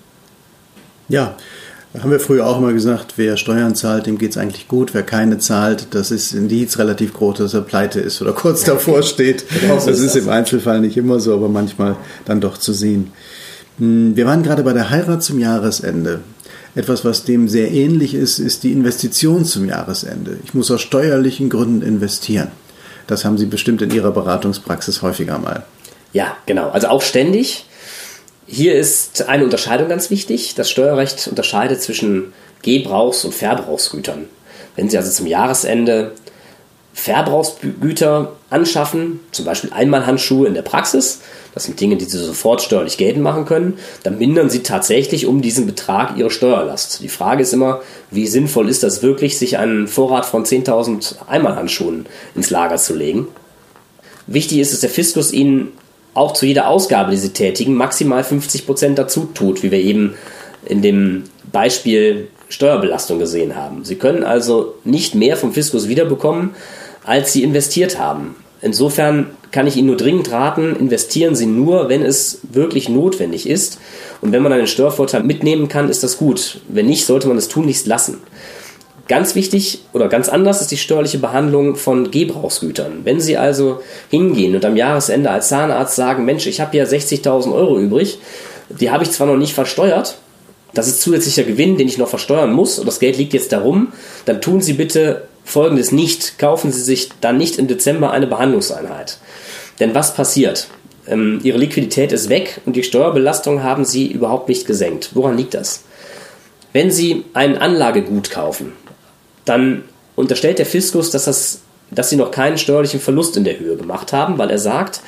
Ja, 1.08 1.36
haben 1.98 2.10
wir 2.10 2.20
früher 2.20 2.46
auch 2.46 2.58
immer 2.58 2.72
gesagt, 2.72 3.14
wer 3.16 3.36
Steuern 3.36 3.74
zahlt, 3.74 4.06
dem 4.06 4.18
geht 4.18 4.32
es 4.32 4.36
eigentlich 4.36 4.68
gut. 4.68 4.92
Wer 4.92 5.02
keine 5.02 5.38
zahlt, 5.38 5.88
das 5.92 6.10
ist 6.10 6.32
Indiz 6.32 6.78
relativ 6.78 7.14
groß, 7.14 7.38
dass 7.38 7.54
er 7.54 7.62
pleite 7.62 8.00
ist 8.00 8.20
oder 8.20 8.32
kurz 8.32 8.64
davor 8.64 9.02
steht. 9.02 9.44
genau 9.60 9.74
das 9.74 9.98
ist, 9.98 10.14
im 10.14 10.28
Einzelfall 10.28 10.80
nicht 10.80 10.96
immer 10.96 11.18
so, 11.18 11.34
aber 11.34 11.48
manchmal 11.48 11.96
dann 12.26 12.40
doch 12.40 12.58
zu 12.58 12.72
sehen. 12.72 13.10
Hm, 13.78 14.16
wir 14.16 14.26
waren 14.26 14.42
gerade 14.42 14.62
bei 14.62 14.74
der 14.74 14.90
Heirat 14.90 15.22
zum 15.22 15.38
Jahresende. 15.38 16.20
Etwas, 16.74 17.04
was 17.04 17.24
dem 17.24 17.48
sehr 17.48 17.72
ähnlich 17.72 18.14
ist, 18.14 18.38
ist 18.38 18.62
die 18.62 18.72
Investition 18.72 19.44
zum 19.44 19.66
Jahresende. 19.66 20.36
Ich 20.44 20.52
muss 20.52 20.70
aus 20.70 20.82
steuerlichen 20.82 21.48
Gründen 21.48 21.82
investieren. 21.82 22.48
Das 23.06 23.24
haben 23.24 23.38
Sie 23.38 23.46
bestimmt 23.46 23.80
in 23.80 23.90
Ihrer 23.90 24.10
Beratungspraxis 24.10 25.00
häufiger 25.00 25.38
mal. 25.38 25.64
Ja, 26.12 26.36
genau. 26.44 26.68
Also 26.68 26.88
auch 26.88 27.02
ständig. 27.02 27.64
Hier 28.50 28.74
ist 28.76 29.28
eine 29.28 29.44
Unterscheidung 29.44 29.88
ganz 29.88 30.08
wichtig. 30.08 30.54
Das 30.54 30.70
Steuerrecht 30.70 31.28
unterscheidet 31.28 31.82
zwischen 31.82 32.32
Gebrauchs- 32.62 33.26
und 33.26 33.34
Verbrauchsgütern. 33.34 34.24
Wenn 34.74 34.88
Sie 34.88 34.96
also 34.96 35.10
zum 35.10 35.26
Jahresende 35.26 36.12
Verbrauchsgüter 36.94 38.32
anschaffen, 38.48 39.20
zum 39.32 39.44
Beispiel 39.44 39.70
Einmalhandschuhe 39.74 40.48
in 40.48 40.54
der 40.54 40.62
Praxis, 40.62 41.20
das 41.52 41.64
sind 41.64 41.78
Dinge, 41.78 41.96
die 41.96 42.06
Sie 42.06 42.16
sofort 42.16 42.62
steuerlich 42.62 42.96
geltend 42.96 43.22
machen 43.22 43.44
können, 43.44 43.78
dann 44.02 44.16
mindern 44.16 44.48
Sie 44.48 44.62
tatsächlich 44.62 45.26
um 45.26 45.42
diesen 45.42 45.66
Betrag 45.66 46.16
Ihre 46.16 46.30
Steuerlast. 46.30 47.02
Die 47.02 47.10
Frage 47.10 47.42
ist 47.42 47.52
immer, 47.52 47.82
wie 48.10 48.26
sinnvoll 48.26 48.70
ist 48.70 48.82
das 48.82 49.02
wirklich, 49.02 49.36
sich 49.36 49.58
einen 49.58 49.88
Vorrat 49.88 50.24
von 50.24 50.46
10.000 50.46 51.16
Einmalhandschuhen 51.28 52.06
ins 52.34 52.48
Lager 52.48 52.78
zu 52.78 52.94
legen? 52.94 53.28
Wichtig 54.26 54.58
ist, 54.58 54.72
dass 54.72 54.80
der 54.80 54.90
Fiskus 54.90 55.34
Ihnen 55.34 55.72
auch 56.14 56.32
zu 56.32 56.46
jeder 56.46 56.68
Ausgabe, 56.68 57.10
die 57.10 57.16
sie 57.16 57.32
tätigen, 57.32 57.74
maximal 57.74 58.22
50% 58.22 58.94
dazu 58.94 59.28
tut, 59.34 59.62
wie 59.62 59.70
wir 59.70 59.78
eben 59.78 60.14
in 60.64 60.82
dem 60.82 61.24
Beispiel 61.52 62.28
Steuerbelastung 62.48 63.18
gesehen 63.18 63.56
haben. 63.56 63.84
Sie 63.84 63.96
können 63.96 64.24
also 64.24 64.74
nicht 64.84 65.14
mehr 65.14 65.36
vom 65.36 65.52
Fiskus 65.52 65.88
wiederbekommen, 65.88 66.54
als 67.04 67.32
sie 67.32 67.42
investiert 67.42 67.98
haben. 67.98 68.36
Insofern 68.60 69.30
kann 69.50 69.66
ich 69.66 69.76
Ihnen 69.76 69.86
nur 69.86 69.96
dringend 69.96 70.32
raten, 70.32 70.74
investieren 70.76 71.34
Sie 71.34 71.46
nur, 71.46 71.88
wenn 71.88 72.04
es 72.04 72.40
wirklich 72.50 72.88
notwendig 72.88 73.48
ist. 73.48 73.78
Und 74.20 74.32
wenn 74.32 74.42
man 74.42 74.52
einen 74.52 74.66
Steuervorteil 74.66 75.22
mitnehmen 75.22 75.68
kann, 75.68 75.88
ist 75.88 76.02
das 76.02 76.18
gut. 76.18 76.60
Wenn 76.68 76.86
nicht, 76.86 77.06
sollte 77.06 77.28
man 77.28 77.38
es 77.38 77.48
tunlichst 77.48 77.86
lassen. 77.86 78.18
Ganz 79.08 79.34
wichtig 79.34 79.80
oder 79.94 80.08
ganz 80.08 80.28
anders 80.28 80.60
ist 80.60 80.70
die 80.70 80.76
steuerliche 80.76 81.18
Behandlung 81.18 81.76
von 81.76 82.10
Gebrauchsgütern. 82.10 83.00
Wenn 83.04 83.20
Sie 83.20 83.38
also 83.38 83.80
hingehen 84.10 84.54
und 84.54 84.64
am 84.66 84.76
Jahresende 84.76 85.30
als 85.30 85.48
Zahnarzt 85.48 85.96
sagen, 85.96 86.26
Mensch, 86.26 86.46
ich 86.46 86.60
habe 86.60 86.76
ja 86.76 86.84
60.000 86.84 87.54
Euro 87.54 87.78
übrig, 87.78 88.18
die 88.68 88.90
habe 88.90 89.04
ich 89.04 89.10
zwar 89.10 89.26
noch 89.26 89.38
nicht 89.38 89.54
versteuert, 89.54 90.18
das 90.74 90.88
ist 90.88 91.00
zusätzlicher 91.00 91.44
Gewinn, 91.44 91.78
den 91.78 91.88
ich 91.88 91.96
noch 91.96 92.08
versteuern 92.08 92.52
muss 92.52 92.78
und 92.78 92.86
das 92.86 93.00
Geld 93.00 93.16
liegt 93.16 93.32
jetzt 93.32 93.52
darum, 93.52 93.92
dann 94.26 94.42
tun 94.42 94.60
Sie 94.60 94.74
bitte 94.74 95.26
Folgendes 95.42 95.92
nicht. 95.92 96.38
Kaufen 96.38 96.70
Sie 96.72 96.82
sich 96.82 97.08
dann 97.22 97.38
nicht 97.38 97.58
im 97.58 97.66
Dezember 97.66 98.10
eine 98.10 98.26
Behandlungseinheit. 98.26 99.16
Denn 99.80 99.94
was 99.94 100.14
passiert? 100.14 100.68
Ähm, 101.06 101.40
Ihre 101.42 101.56
Liquidität 101.56 102.12
ist 102.12 102.28
weg 102.28 102.60
und 102.66 102.76
die 102.76 102.82
Steuerbelastung 102.82 103.62
haben 103.62 103.86
Sie 103.86 104.06
überhaupt 104.06 104.50
nicht 104.50 104.66
gesenkt. 104.66 105.10
Woran 105.14 105.38
liegt 105.38 105.54
das? 105.54 105.84
Wenn 106.74 106.90
Sie 106.90 107.24
ein 107.32 107.56
Anlagegut 107.56 108.30
kaufen, 108.30 108.74
dann 109.48 109.84
unterstellt 110.16 110.58
der 110.58 110.66
Fiskus, 110.66 111.10
dass, 111.10 111.24
das, 111.24 111.60
dass 111.90 112.10
sie 112.10 112.16
noch 112.16 112.30
keinen 112.30 112.58
steuerlichen 112.58 113.00
Verlust 113.00 113.36
in 113.36 113.44
der 113.44 113.58
Höhe 113.58 113.76
gemacht 113.76 114.12
haben, 114.12 114.38
weil 114.38 114.50
er 114.50 114.58
sagt, 114.58 115.00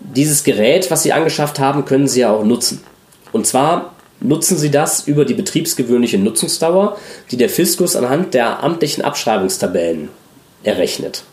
dieses 0.00 0.44
Gerät, 0.44 0.90
was 0.90 1.02
sie 1.02 1.12
angeschafft 1.12 1.58
haben, 1.58 1.84
können 1.84 2.08
sie 2.08 2.20
ja 2.20 2.32
auch 2.32 2.44
nutzen. 2.44 2.82
Und 3.32 3.46
zwar 3.46 3.92
nutzen 4.20 4.58
sie 4.58 4.70
das 4.70 5.06
über 5.06 5.24
die 5.24 5.34
betriebsgewöhnliche 5.34 6.18
Nutzungsdauer, 6.18 6.96
die 7.30 7.36
der 7.36 7.48
Fiskus 7.48 7.96
anhand 7.96 8.34
der 8.34 8.62
amtlichen 8.62 9.04
Abschreibungstabellen 9.04 10.08
errechnet. 10.62 11.24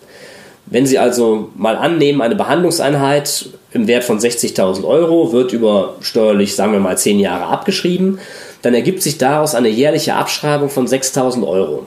Wenn 0.70 0.86
Sie 0.86 1.00
also 1.00 1.50
mal 1.56 1.78
annehmen, 1.78 2.22
eine 2.22 2.36
Behandlungseinheit 2.36 3.50
im 3.72 3.88
Wert 3.88 4.04
von 4.04 4.20
60.000 4.20 4.84
Euro 4.86 5.32
wird 5.32 5.54
über 5.54 5.96
steuerlich, 6.02 6.56
sagen 6.56 6.74
wir 6.74 6.80
mal, 6.82 6.98
10 6.98 7.20
Jahre 7.20 7.46
abgeschrieben, 7.46 8.20
dann 8.64 8.74
ergibt 8.74 9.02
sich 9.02 9.18
daraus 9.18 9.56
eine 9.56 9.70
jährliche 9.70 10.16
Abschreibung 10.16 10.70
von 10.70 10.86
6.000 10.86 11.48
Euro. 11.48 11.86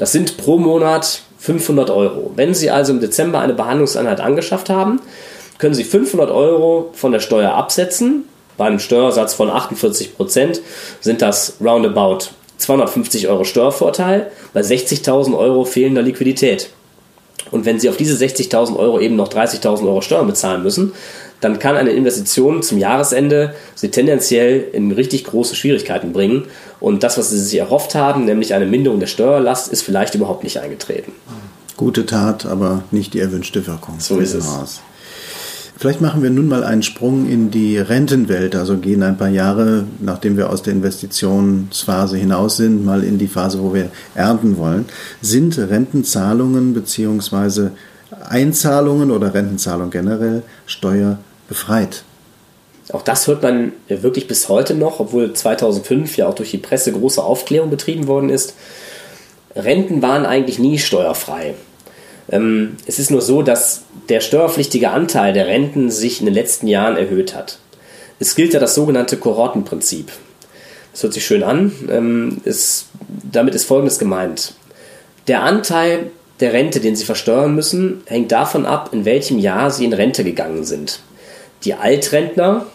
Das 0.00 0.12
sind 0.12 0.38
pro 0.38 0.56
Monat 0.56 1.20
500 1.40 1.90
Euro. 1.90 2.32
Wenn 2.34 2.54
Sie 2.54 2.70
also 2.70 2.90
im 2.90 3.00
Dezember 3.00 3.40
eine 3.40 3.52
Behandlungseinheit 3.52 4.18
angeschafft 4.18 4.70
haben, 4.70 5.02
können 5.58 5.74
Sie 5.74 5.84
500 5.84 6.30
Euro 6.30 6.88
von 6.94 7.12
der 7.12 7.20
Steuer 7.20 7.52
absetzen. 7.52 8.24
Bei 8.56 8.64
einem 8.64 8.78
Steuersatz 8.78 9.34
von 9.34 9.50
48 9.50 10.16
Prozent 10.16 10.62
sind 11.02 11.20
das 11.20 11.58
roundabout 11.60 12.30
250 12.56 13.28
Euro 13.28 13.44
Steuervorteil. 13.44 14.30
Bei 14.54 14.62
60.000 14.62 15.36
Euro 15.36 15.66
fehlender 15.66 16.00
Liquidität. 16.00 16.70
Und 17.50 17.64
wenn 17.64 17.80
Sie 17.80 17.88
auf 17.88 17.96
diese 17.96 18.14
60.000 18.22 18.76
Euro 18.76 19.00
eben 19.00 19.16
noch 19.16 19.28
30.000 19.28 19.82
Euro 19.82 20.00
Steuern 20.00 20.26
bezahlen 20.26 20.62
müssen, 20.62 20.92
dann 21.40 21.58
kann 21.58 21.76
eine 21.76 21.90
Investition 21.90 22.62
zum 22.62 22.78
Jahresende 22.78 23.54
Sie 23.74 23.90
tendenziell 23.90 24.68
in 24.72 24.92
richtig 24.92 25.24
große 25.24 25.56
Schwierigkeiten 25.56 26.12
bringen. 26.12 26.44
Und 26.80 27.02
das, 27.02 27.18
was 27.18 27.30
Sie 27.30 27.40
sich 27.40 27.58
erhofft 27.58 27.94
haben, 27.94 28.24
nämlich 28.24 28.54
eine 28.54 28.66
Minderung 28.66 29.00
der 29.00 29.06
Steuerlast, 29.06 29.72
ist 29.72 29.82
vielleicht 29.82 30.14
überhaupt 30.14 30.44
nicht 30.44 30.58
eingetreten. 30.58 31.12
Gute 31.76 32.04
Tat, 32.04 32.44
aber 32.44 32.82
nicht 32.90 33.14
die 33.14 33.20
erwünschte 33.20 33.66
Wirkung. 33.66 33.96
So 34.00 34.18
ist 34.18 34.34
es. 34.34 34.80
Vielleicht 35.80 36.02
machen 36.02 36.22
wir 36.22 36.28
nun 36.28 36.46
mal 36.46 36.62
einen 36.62 36.82
Sprung 36.82 37.26
in 37.26 37.50
die 37.50 37.78
Rentenwelt, 37.78 38.54
also 38.54 38.76
gehen 38.76 39.02
ein 39.02 39.16
paar 39.16 39.30
Jahre, 39.30 39.84
nachdem 39.98 40.36
wir 40.36 40.50
aus 40.50 40.62
der 40.62 40.74
Investitionsphase 40.74 42.18
hinaus 42.18 42.58
sind, 42.58 42.84
mal 42.84 43.02
in 43.02 43.16
die 43.16 43.28
Phase, 43.28 43.62
wo 43.62 43.72
wir 43.72 43.88
ernten 44.14 44.58
wollen. 44.58 44.84
Sind 45.22 45.56
Rentenzahlungen 45.56 46.74
bzw. 46.74 47.70
Einzahlungen 48.28 49.10
oder 49.10 49.32
Rentenzahlungen 49.32 49.90
generell 49.90 50.42
steuerbefreit? 50.66 52.04
Auch 52.92 53.00
das 53.00 53.26
hört 53.26 53.42
man 53.42 53.72
wirklich 53.88 54.28
bis 54.28 54.50
heute 54.50 54.74
noch, 54.74 55.00
obwohl 55.00 55.32
2005 55.32 56.14
ja 56.18 56.26
auch 56.26 56.34
durch 56.34 56.50
die 56.50 56.58
Presse 56.58 56.92
große 56.92 57.22
Aufklärung 57.24 57.70
betrieben 57.70 58.06
worden 58.06 58.28
ist. 58.28 58.52
Renten 59.56 60.02
waren 60.02 60.26
eigentlich 60.26 60.58
nie 60.58 60.78
steuerfrei. 60.78 61.54
Ähm, 62.30 62.76
es 62.86 62.98
ist 62.98 63.10
nur 63.10 63.20
so, 63.20 63.42
dass 63.42 63.82
der 64.08 64.20
steuerpflichtige 64.20 64.90
Anteil 64.90 65.32
der 65.32 65.46
Renten 65.46 65.90
sich 65.90 66.20
in 66.20 66.26
den 66.26 66.34
letzten 66.34 66.66
Jahren 66.66 66.96
erhöht 66.96 67.34
hat. 67.34 67.58
Es 68.18 68.34
gilt 68.34 68.54
ja 68.54 68.60
das 68.60 68.74
sogenannte 68.74 69.16
Kohortenprinzip. 69.16 70.10
Das 70.92 71.02
hört 71.02 71.14
sich 71.14 71.24
schön 71.24 71.42
an. 71.42 71.72
Ähm, 71.90 72.40
es, 72.44 72.86
damit 73.08 73.54
ist 73.54 73.64
Folgendes 73.64 73.98
gemeint. 73.98 74.54
Der 75.26 75.42
Anteil 75.42 76.10
der 76.40 76.52
Rente, 76.52 76.80
den 76.80 76.96
Sie 76.96 77.04
versteuern 77.04 77.54
müssen, 77.54 78.02
hängt 78.06 78.32
davon 78.32 78.66
ab, 78.66 78.90
in 78.92 79.04
welchem 79.04 79.38
Jahr 79.38 79.70
Sie 79.70 79.84
in 79.84 79.92
Rente 79.92 80.24
gegangen 80.24 80.64
sind. 80.64 81.00
Die 81.64 81.74
Altrentner, 81.74 82.66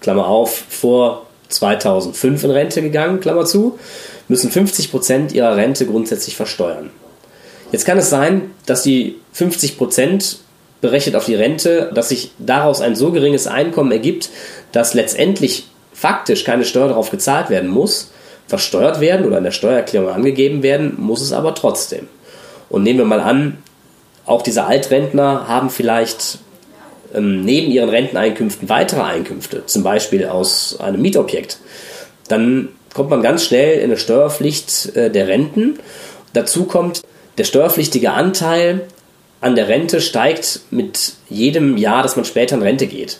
Klammer 0.00 0.26
auf, 0.26 0.64
vor 0.68 1.26
2005 1.48 2.44
in 2.44 2.50
Rente 2.50 2.82
gegangen, 2.82 3.20
Klammer 3.20 3.46
zu, 3.46 3.78
müssen 4.28 4.50
50% 4.50 5.32
ihrer 5.32 5.56
Rente 5.56 5.86
grundsätzlich 5.86 6.36
versteuern. 6.36 6.90
Jetzt 7.72 7.84
kann 7.84 7.98
es 7.98 8.10
sein, 8.10 8.50
dass 8.66 8.82
die 8.82 9.16
50% 9.34 10.36
berechnet 10.80 11.16
auf 11.16 11.24
die 11.24 11.34
Rente, 11.34 11.90
dass 11.94 12.10
sich 12.10 12.30
daraus 12.38 12.80
ein 12.80 12.96
so 12.96 13.10
geringes 13.10 13.46
Einkommen 13.46 13.92
ergibt, 13.92 14.30
dass 14.72 14.94
letztendlich 14.94 15.66
faktisch 15.92 16.44
keine 16.44 16.64
Steuer 16.64 16.88
darauf 16.88 17.10
gezahlt 17.10 17.50
werden 17.50 17.70
muss, 17.70 18.12
versteuert 18.46 19.00
werden 19.00 19.26
oder 19.26 19.38
in 19.38 19.44
der 19.44 19.50
Steuererklärung 19.50 20.10
angegeben 20.10 20.62
werden, 20.62 20.94
muss 20.98 21.22
es 21.22 21.32
aber 21.32 21.54
trotzdem. 21.54 22.06
Und 22.68 22.82
nehmen 22.82 22.98
wir 22.98 23.06
mal 23.06 23.20
an, 23.20 23.58
auch 24.26 24.42
diese 24.42 24.64
Altrentner 24.64 25.48
haben 25.48 25.70
vielleicht 25.70 26.38
ähm, 27.14 27.44
neben 27.44 27.70
ihren 27.70 27.88
Renteneinkünften 27.88 28.68
weitere 28.68 29.02
Einkünfte, 29.02 29.64
zum 29.66 29.82
Beispiel 29.82 30.26
aus 30.26 30.78
einem 30.80 31.00
Mietobjekt. 31.00 31.58
Dann 32.28 32.68
kommt 32.92 33.10
man 33.10 33.22
ganz 33.22 33.44
schnell 33.44 33.78
in 33.78 33.84
eine 33.84 33.96
Steuerpflicht 33.96 34.96
äh, 34.96 35.10
der 35.10 35.28
Renten. 35.28 35.78
Dazu 36.32 36.64
kommt, 36.64 37.02
der 37.38 37.44
steuerpflichtige 37.44 38.12
Anteil 38.12 38.82
an 39.40 39.54
der 39.54 39.68
Rente 39.68 40.00
steigt 40.00 40.60
mit 40.70 41.14
jedem 41.28 41.76
Jahr, 41.76 42.02
dass 42.02 42.16
man 42.16 42.24
später 42.24 42.56
in 42.56 42.62
Rente 42.62 42.86
geht. 42.86 43.18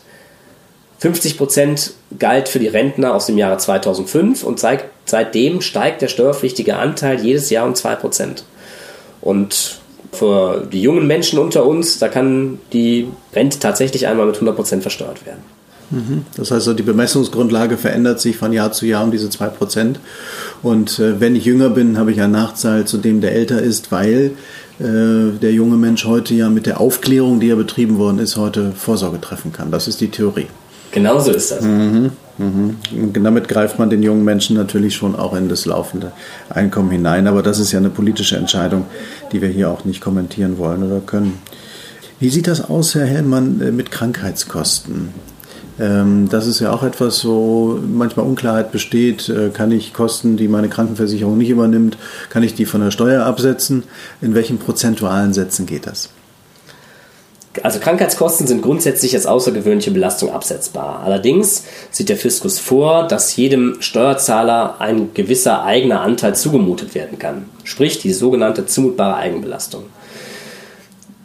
50% 1.02 1.90
galt 2.18 2.49
für 2.49 2.58
die 2.58 2.68
Rentner 2.68 3.14
aus 3.14 3.26
dem 3.26 3.37
Jahre 3.37 3.58
2005 3.58 4.42
und 4.44 4.58
seit, 4.58 4.85
seitdem 5.04 5.61
steigt 5.61 6.00
der 6.00 6.08
steuerpflichtige 6.08 6.76
Anteil 6.76 7.20
jedes 7.20 7.50
Jahr 7.50 7.66
um 7.66 7.75
2% 7.75 8.42
Und 9.20 9.78
für 10.12 10.66
die 10.73 10.80
jungen 10.80 11.06
Menschen 11.06 11.38
unter 11.38 11.66
uns, 11.66 11.99
da 11.99 12.08
kann 12.08 12.58
die 12.73 13.08
Rente 13.35 13.58
tatsächlich 13.58 14.06
einmal 14.06 14.26
mit 14.26 14.37
100% 14.37 14.80
versteuert 14.80 15.26
werden. 15.26 15.42
Mhm. 15.90 16.25
Das 16.37 16.50
heißt, 16.50 16.68
die 16.78 16.82
Bemessungsgrundlage 16.82 17.76
verändert 17.76 18.20
sich 18.20 18.37
von 18.37 18.52
Jahr 18.52 18.73
zu 18.73 18.87
Jahr 18.87 19.04
um 19.04 19.11
diese 19.11 19.28
2%. 19.28 19.96
Und 20.62 20.98
äh, 20.98 21.20
wenn 21.20 21.36
ich 21.36 21.44
jünger 21.44 21.70
bin, 21.70 21.98
habe 21.98 22.12
ich 22.12 22.20
einen 22.20 22.32
Nachteil 22.32 22.86
zu 22.86 22.98
dem, 22.98 23.20
der 23.20 23.32
älter 23.32 23.60
ist, 23.60 23.92
weil 23.92 24.32
äh, 24.78 25.38
der 25.40 25.52
junge 25.52 25.76
Mensch 25.76 26.04
heute 26.04 26.34
ja 26.34 26.48
mit 26.48 26.66
der 26.66 26.80
Aufklärung, 26.80 27.40
die 27.40 27.48
ja 27.48 27.54
betrieben 27.54 27.98
worden 27.98 28.18
ist, 28.18 28.36
heute 28.36 28.72
Vorsorge 28.72 29.20
treffen 29.20 29.52
kann. 29.52 29.70
Das 29.70 29.88
ist 29.88 30.00
die 30.00 30.08
Theorie. 30.08 30.46
Genauso 30.92 31.30
ist 31.30 31.50
das. 31.50 31.62
Mhm, 31.62 32.10
mhm. 32.38 32.76
Und 32.92 33.22
damit 33.22 33.48
greift 33.48 33.78
man 33.78 33.90
den 33.90 34.02
jungen 34.02 34.25
Menschen 34.25 34.56
natürlich 34.56 34.94
schon 34.94 35.14
auch 35.14 35.34
in 35.36 35.48
das 35.48 35.66
laufende 35.66 36.12
Einkommen 36.48 36.90
hinein. 36.90 37.26
Aber 37.26 37.42
das 37.42 37.58
ist 37.58 37.72
ja 37.72 37.78
eine 37.78 37.90
politische 37.90 38.36
Entscheidung, 38.36 38.86
die 39.32 39.42
wir 39.42 39.48
hier 39.48 39.70
auch 39.70 39.84
nicht 39.84 40.00
kommentieren 40.00 40.58
wollen 40.58 40.82
oder 40.82 41.00
können. 41.00 41.38
Wie 42.18 42.30
sieht 42.30 42.46
das 42.46 42.62
aus, 42.62 42.94
Herr 42.94 43.04
Hellmann, 43.04 43.60
äh, 43.60 43.70
mit 43.72 43.90
Krankheitskosten? 43.90 45.10
Ähm, 45.78 46.28
das 46.30 46.47
ist 46.47 46.61
ja 46.61 46.73
auch 46.73 46.83
etwas, 46.83 47.25
wo 47.25 47.78
manchmal 47.87 48.26
Unklarheit 48.26 48.73
besteht. 48.73 49.28
Äh, 49.28 49.50
kann 49.50 49.71
ich 49.73 49.92
Kosten, 49.92 50.37
die 50.37 50.49
meine 50.49 50.68
Krankenversicherung 50.68 51.37
nicht 51.37 51.50
übernimmt, 51.50 51.99
kann 52.30 52.42
ich 52.42 52.54
die 52.54 52.66
von 52.66 52.80
der 52.80 52.90
Steuer 52.90 53.25
absetzen? 53.25 53.85
In 54.21 54.35
welchen 54.35 54.59
prozentualen 54.59 55.35
Sätzen 55.35 55.66
geht 55.66 55.87
das? 55.87 56.11
Also 57.62 57.78
Krankheitskosten 57.78 58.47
sind 58.47 58.62
grundsätzlich 58.62 59.14
als 59.14 59.26
außergewöhnliche 59.26 59.90
Belastung 59.90 60.30
absetzbar. 60.30 61.00
Allerdings 61.04 61.64
sieht 61.90 62.09
der 62.09 62.16
Fiskus 62.16 62.59
vor, 62.59 63.09
dass 63.09 63.35
jedem 63.37 63.76
Steuerzahler 63.80 64.76
ein 64.78 65.14
gewisser 65.14 65.64
eigener 65.64 66.02
Anteil 66.02 66.37
zugemutet 66.37 66.95
werden 66.95 67.18
kann. 67.18 67.47
Sprich 67.64 67.99
die 67.99 68.12
sogenannte 68.12 68.66
zumutbare 68.66 69.16
Eigenbelastung. 69.16 69.85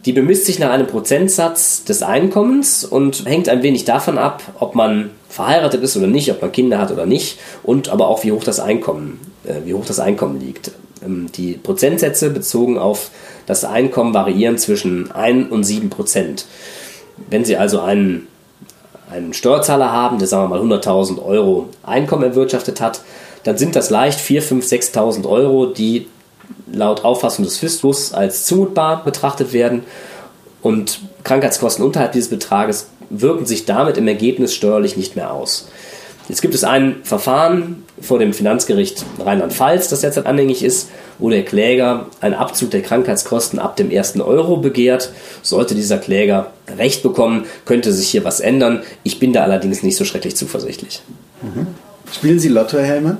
Die 0.04 0.12
bemisst 0.12 0.46
sich 0.46 0.58
nach 0.58 0.70
einem 0.70 0.88
Prozentsatz 0.88 1.84
des 1.84 2.02
Einkommens 2.02 2.84
und 2.84 3.24
hängt 3.24 3.48
ein 3.48 3.62
wenig 3.62 3.84
davon 3.84 4.18
ab, 4.18 4.42
ob 4.58 4.74
man 4.74 5.10
verheiratet 5.28 5.82
ist 5.82 5.96
oder 5.96 6.08
nicht, 6.08 6.30
ob 6.30 6.42
man 6.42 6.50
Kinder 6.50 6.78
hat 6.78 6.90
oder 6.90 7.06
nicht 7.06 7.38
und 7.62 7.88
aber 7.88 8.08
auch 8.08 8.24
wie 8.24 8.32
hoch 8.32 8.42
das 8.42 8.58
Einkommen, 8.58 9.20
äh, 9.44 9.64
wie 9.64 9.74
hoch 9.74 9.86
das 9.86 10.00
Einkommen 10.00 10.40
liegt. 10.40 10.72
Ähm, 11.04 11.28
die 11.36 11.52
Prozentsätze 11.52 12.30
bezogen 12.30 12.78
auf 12.78 13.10
das 13.46 13.64
Einkommen 13.64 14.12
variieren 14.12 14.58
zwischen 14.58 15.12
1 15.12 15.50
und 15.50 15.62
7 15.64 15.88
Prozent. 15.88 16.46
Wenn 17.30 17.44
Sie 17.44 17.56
also 17.56 17.80
einen, 17.80 18.26
einen 19.10 19.34
Steuerzahler 19.34 19.92
haben, 19.92 20.18
der 20.18 20.26
sagen 20.26 20.50
wir 20.50 20.58
mal 20.60 20.78
100.000 20.78 21.24
Euro 21.24 21.68
Einkommen 21.84 22.24
erwirtschaftet 22.24 22.80
hat, 22.80 23.02
dann 23.44 23.56
sind 23.56 23.76
das 23.76 23.90
leicht 23.90 24.20
4, 24.20 24.42
5, 24.42 24.66
6.000 24.66 25.28
Euro, 25.28 25.66
die 25.66 26.06
laut 26.72 27.04
Auffassung 27.04 27.44
des 27.44 27.58
Fiskus 27.58 28.12
als 28.12 28.44
zumutbar 28.46 29.04
betrachtet 29.04 29.52
werden 29.52 29.82
und 30.62 31.00
Krankheitskosten 31.24 31.84
unterhalb 31.84 32.12
dieses 32.12 32.30
Betrages 32.30 32.88
wirken 33.10 33.46
sich 33.46 33.66
damit 33.66 33.96
im 33.96 34.08
Ergebnis 34.08 34.54
steuerlich 34.54 34.96
nicht 34.96 35.16
mehr 35.16 35.32
aus. 35.32 35.68
Jetzt 36.28 36.40
gibt 36.40 36.54
es 36.54 36.64
ein 36.64 36.96
Verfahren 37.02 37.84
vor 38.00 38.18
dem 38.18 38.32
Finanzgericht 38.32 39.04
Rheinland-Pfalz, 39.18 39.88
das 39.88 40.00
derzeit 40.00 40.26
anhängig 40.26 40.62
ist 40.62 40.88
wo 41.22 41.30
der 41.30 41.44
Kläger 41.44 42.06
einen 42.20 42.34
Abzug 42.34 42.72
der 42.72 42.82
Krankheitskosten 42.82 43.60
ab 43.60 43.76
dem 43.76 43.90
ersten 43.90 44.20
Euro 44.20 44.56
begehrt. 44.56 45.12
Sollte 45.42 45.74
dieser 45.74 45.98
Kläger 45.98 46.50
Recht 46.76 47.02
bekommen, 47.02 47.46
könnte 47.64 47.92
sich 47.92 48.08
hier 48.08 48.24
was 48.24 48.40
ändern. 48.40 48.82
Ich 49.04 49.20
bin 49.20 49.32
da 49.32 49.42
allerdings 49.44 49.84
nicht 49.84 49.96
so 49.96 50.04
schrecklich 50.04 50.36
zuversichtlich. 50.36 51.00
Mhm. 51.40 51.68
Spielen 52.12 52.40
Sie 52.40 52.48
Lotto, 52.48 52.78
Helmer? 52.78 53.18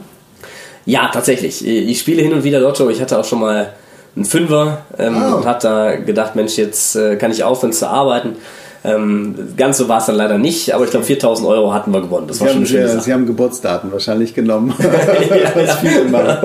Ja, 0.84 1.10
tatsächlich. 1.12 1.66
Ich 1.66 2.00
spiele 2.00 2.22
hin 2.22 2.32
und 2.32 2.44
wieder 2.44 2.60
Lotto. 2.60 2.88
Ich 2.90 3.00
hatte 3.00 3.18
auch 3.18 3.24
schon 3.24 3.40
mal 3.40 3.72
einen 4.14 4.24
Fünfer 4.24 4.82
ähm, 4.98 5.16
oh. 5.16 5.36
und 5.36 5.46
habe 5.46 5.58
da 5.62 5.96
gedacht, 5.96 6.36
Mensch, 6.36 6.56
jetzt 6.56 6.96
äh, 6.96 7.16
kann 7.16 7.30
ich 7.30 7.44
aufhören 7.44 7.72
zu 7.72 7.88
arbeiten. 7.88 8.36
Ähm, 8.84 9.54
ganz 9.56 9.78
so 9.78 9.88
war 9.88 9.98
es 9.98 10.06
dann 10.06 10.16
leider 10.16 10.38
nicht, 10.38 10.74
aber 10.74 10.84
ich 10.84 10.90
glaube 10.90 11.06
4000 11.06 11.48
Euro 11.48 11.72
hatten 11.72 11.92
wir 11.92 12.00
gewonnen. 12.00 12.26
Das 12.26 12.38
Sie 12.38 12.42
war 12.42 12.48
schon 12.48 12.58
eine 12.58 12.66
schöne 12.66 12.88
Sie, 12.88 12.94
Sache. 12.94 13.04
Sie 13.04 13.12
haben 13.12 13.26
Geburtsdaten 13.26 13.92
wahrscheinlich 13.92 14.34
genommen. 14.34 14.74
ja, 14.80 16.42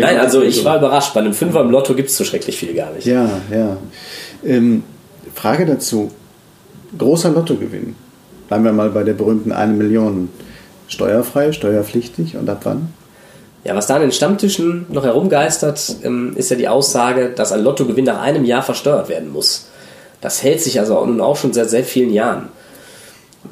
Nein, 0.00 0.18
also 0.18 0.42
ich 0.42 0.64
war 0.64 0.78
überrascht. 0.78 1.12
Bei 1.14 1.20
einem 1.20 1.34
Fünfer 1.34 1.60
im 1.62 1.70
Lotto 1.70 1.94
gibt 1.94 2.10
es 2.10 2.16
so 2.16 2.22
schrecklich 2.22 2.56
viel 2.56 2.74
gar 2.74 2.92
nicht. 2.92 3.06
Ja, 3.06 3.28
ja. 3.50 3.76
Ähm, 4.44 4.84
Frage 5.34 5.66
dazu. 5.66 6.12
Großer 6.96 7.30
Lottogewinn. 7.30 7.96
Bleiben 8.46 8.64
wir 8.64 8.72
mal 8.72 8.90
bei 8.90 9.02
der 9.02 9.14
berühmten 9.14 9.50
1 9.50 9.76
Million. 9.76 10.28
Steuerfrei, 10.86 11.52
steuerpflichtig 11.52 12.36
und 12.36 12.48
ab 12.48 12.60
wann? 12.64 12.92
Ja, 13.64 13.76
was 13.76 13.86
da 13.86 13.96
an 13.96 14.00
den 14.00 14.12
Stammtischen 14.12 14.86
noch 14.88 15.04
herumgeistert, 15.04 15.96
ähm, 16.02 16.32
ist 16.34 16.50
ja 16.50 16.56
die 16.56 16.68
Aussage, 16.68 17.30
dass 17.30 17.52
ein 17.52 17.62
Lottogewinn 17.62 18.06
nach 18.06 18.20
einem 18.20 18.44
Jahr 18.44 18.62
versteuert 18.62 19.08
werden 19.08 19.30
muss. 19.32 19.66
Das 20.20 20.42
hält 20.42 20.62
sich 20.62 20.80
also 20.80 21.04
nun 21.04 21.20
auch 21.20 21.36
schon 21.36 21.52
seit 21.52 21.68
sehr 21.68 21.84
vielen 21.84 22.12
Jahren. 22.12 22.48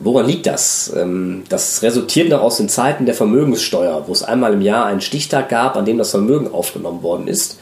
Woran 0.01 0.27
liegt 0.27 0.47
das? 0.47 0.93
Ähm, 0.97 1.45
das 1.49 1.83
resultiert 1.83 2.29
noch 2.31 2.43
aus 2.43 2.57
den 2.57 2.69
Zeiten 2.69 3.07
der 3.07 3.15
Vermögenssteuer, 3.15 4.05
wo 4.07 4.13
es 4.13 4.23
einmal 4.23 4.55
im 4.55 4.63
Jahr 4.63 4.87
einen 4.87 5.01
Stichtag 5.01 5.49
gab, 5.49 5.77
an 5.77 5.85
dem 5.85 5.99
das 5.99 6.11
Vermögen 6.11 6.53
aufgenommen 6.53 7.03
worden 7.03 7.27
ist. 7.27 7.59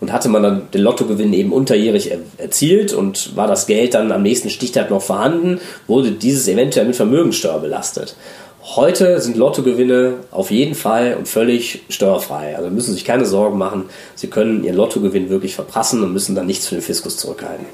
Und 0.00 0.12
hatte 0.12 0.28
man 0.28 0.42
dann 0.42 0.70
den 0.72 0.80
Lottogewinn 0.82 1.32
eben 1.32 1.52
unterjährig 1.52 2.10
erzielt 2.36 2.92
und 2.92 3.36
war 3.36 3.46
das 3.46 3.68
Geld 3.68 3.94
dann 3.94 4.10
am 4.10 4.22
nächsten 4.22 4.50
Stichtag 4.50 4.90
noch 4.90 5.00
vorhanden, 5.00 5.60
wurde 5.86 6.10
dieses 6.10 6.48
eventuell 6.48 6.86
mit 6.86 6.96
Vermögenssteuer 6.96 7.60
belastet. 7.60 8.16
Heute 8.64 9.20
sind 9.20 9.36
Lottogewinne 9.36 10.20
auf 10.30 10.52
jeden 10.52 10.76
Fall 10.76 11.16
und 11.18 11.26
völlig 11.26 11.82
steuerfrei. 11.88 12.56
Also 12.56 12.70
müssen 12.70 12.94
sich 12.94 13.04
keine 13.04 13.26
Sorgen 13.26 13.58
machen. 13.58 13.86
Sie 14.14 14.28
können 14.28 14.62
Ihren 14.62 14.76
Lottogewinn 14.76 15.30
wirklich 15.30 15.56
verprassen 15.56 16.00
und 16.04 16.12
müssen 16.12 16.36
dann 16.36 16.46
nichts 16.46 16.68
für 16.68 16.76
den 16.76 16.82
Fiskus 16.82 17.16
zurückhalten. 17.16 17.66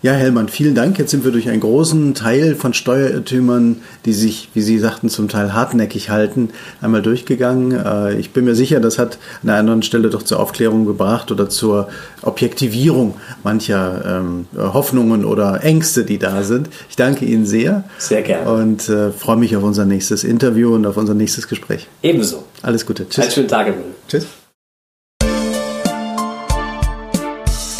Ja, 0.00 0.12
Hellmann, 0.12 0.48
vielen 0.48 0.76
Dank. 0.76 0.96
Jetzt 0.96 1.10
sind 1.10 1.24
wir 1.24 1.32
durch 1.32 1.48
einen 1.48 1.58
großen 1.58 2.14
Teil 2.14 2.54
von 2.54 2.72
Steuerirrtümern, 2.72 3.82
die 4.04 4.12
sich, 4.12 4.48
wie 4.54 4.60
Sie 4.60 4.78
sagten, 4.78 5.08
zum 5.08 5.28
Teil 5.28 5.54
hartnäckig 5.54 6.08
halten, 6.08 6.50
einmal 6.80 7.02
durchgegangen. 7.02 7.72
Äh, 7.72 8.14
ich 8.16 8.30
bin 8.30 8.44
mir 8.44 8.54
sicher, 8.54 8.78
das 8.78 8.96
hat 8.96 9.18
an 9.42 9.48
einer 9.48 9.58
anderen 9.58 9.82
Stelle 9.82 10.08
doch 10.08 10.22
zur 10.22 10.38
Aufklärung 10.38 10.86
gebracht 10.86 11.32
oder 11.32 11.48
zur 11.48 11.88
Objektivierung 12.22 13.16
mancher 13.42 14.20
ähm, 14.20 14.46
Hoffnungen 14.56 15.24
oder 15.24 15.64
Ängste, 15.64 16.04
die 16.04 16.18
da 16.18 16.44
sind. 16.44 16.68
Ich 16.88 16.94
danke 16.94 17.24
Ihnen 17.24 17.44
sehr. 17.44 17.82
Sehr 17.98 18.22
gerne. 18.22 18.48
Und 18.52 18.88
äh, 18.88 19.10
freue 19.10 19.36
mich 19.36 19.56
auf 19.56 19.64
unser 19.64 19.84
nächstes 19.84 20.22
Interview 20.22 20.76
und 20.76 20.86
auf 20.86 20.96
unser 20.96 21.14
nächstes 21.14 21.48
Gespräch. 21.48 21.88
Ebenso. 22.04 22.44
Alles 22.62 22.86
Gute. 22.86 23.08
Tschüss. 23.08 23.24
Einen 23.24 23.32
schönen 23.32 23.48
Tag, 23.48 23.66
Herr. 23.66 23.74
Tschüss. 24.06 24.26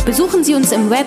Besuchen 0.05 0.43
Sie 0.43 0.55
uns 0.55 0.73
im 0.73 0.91
Web 0.91 1.07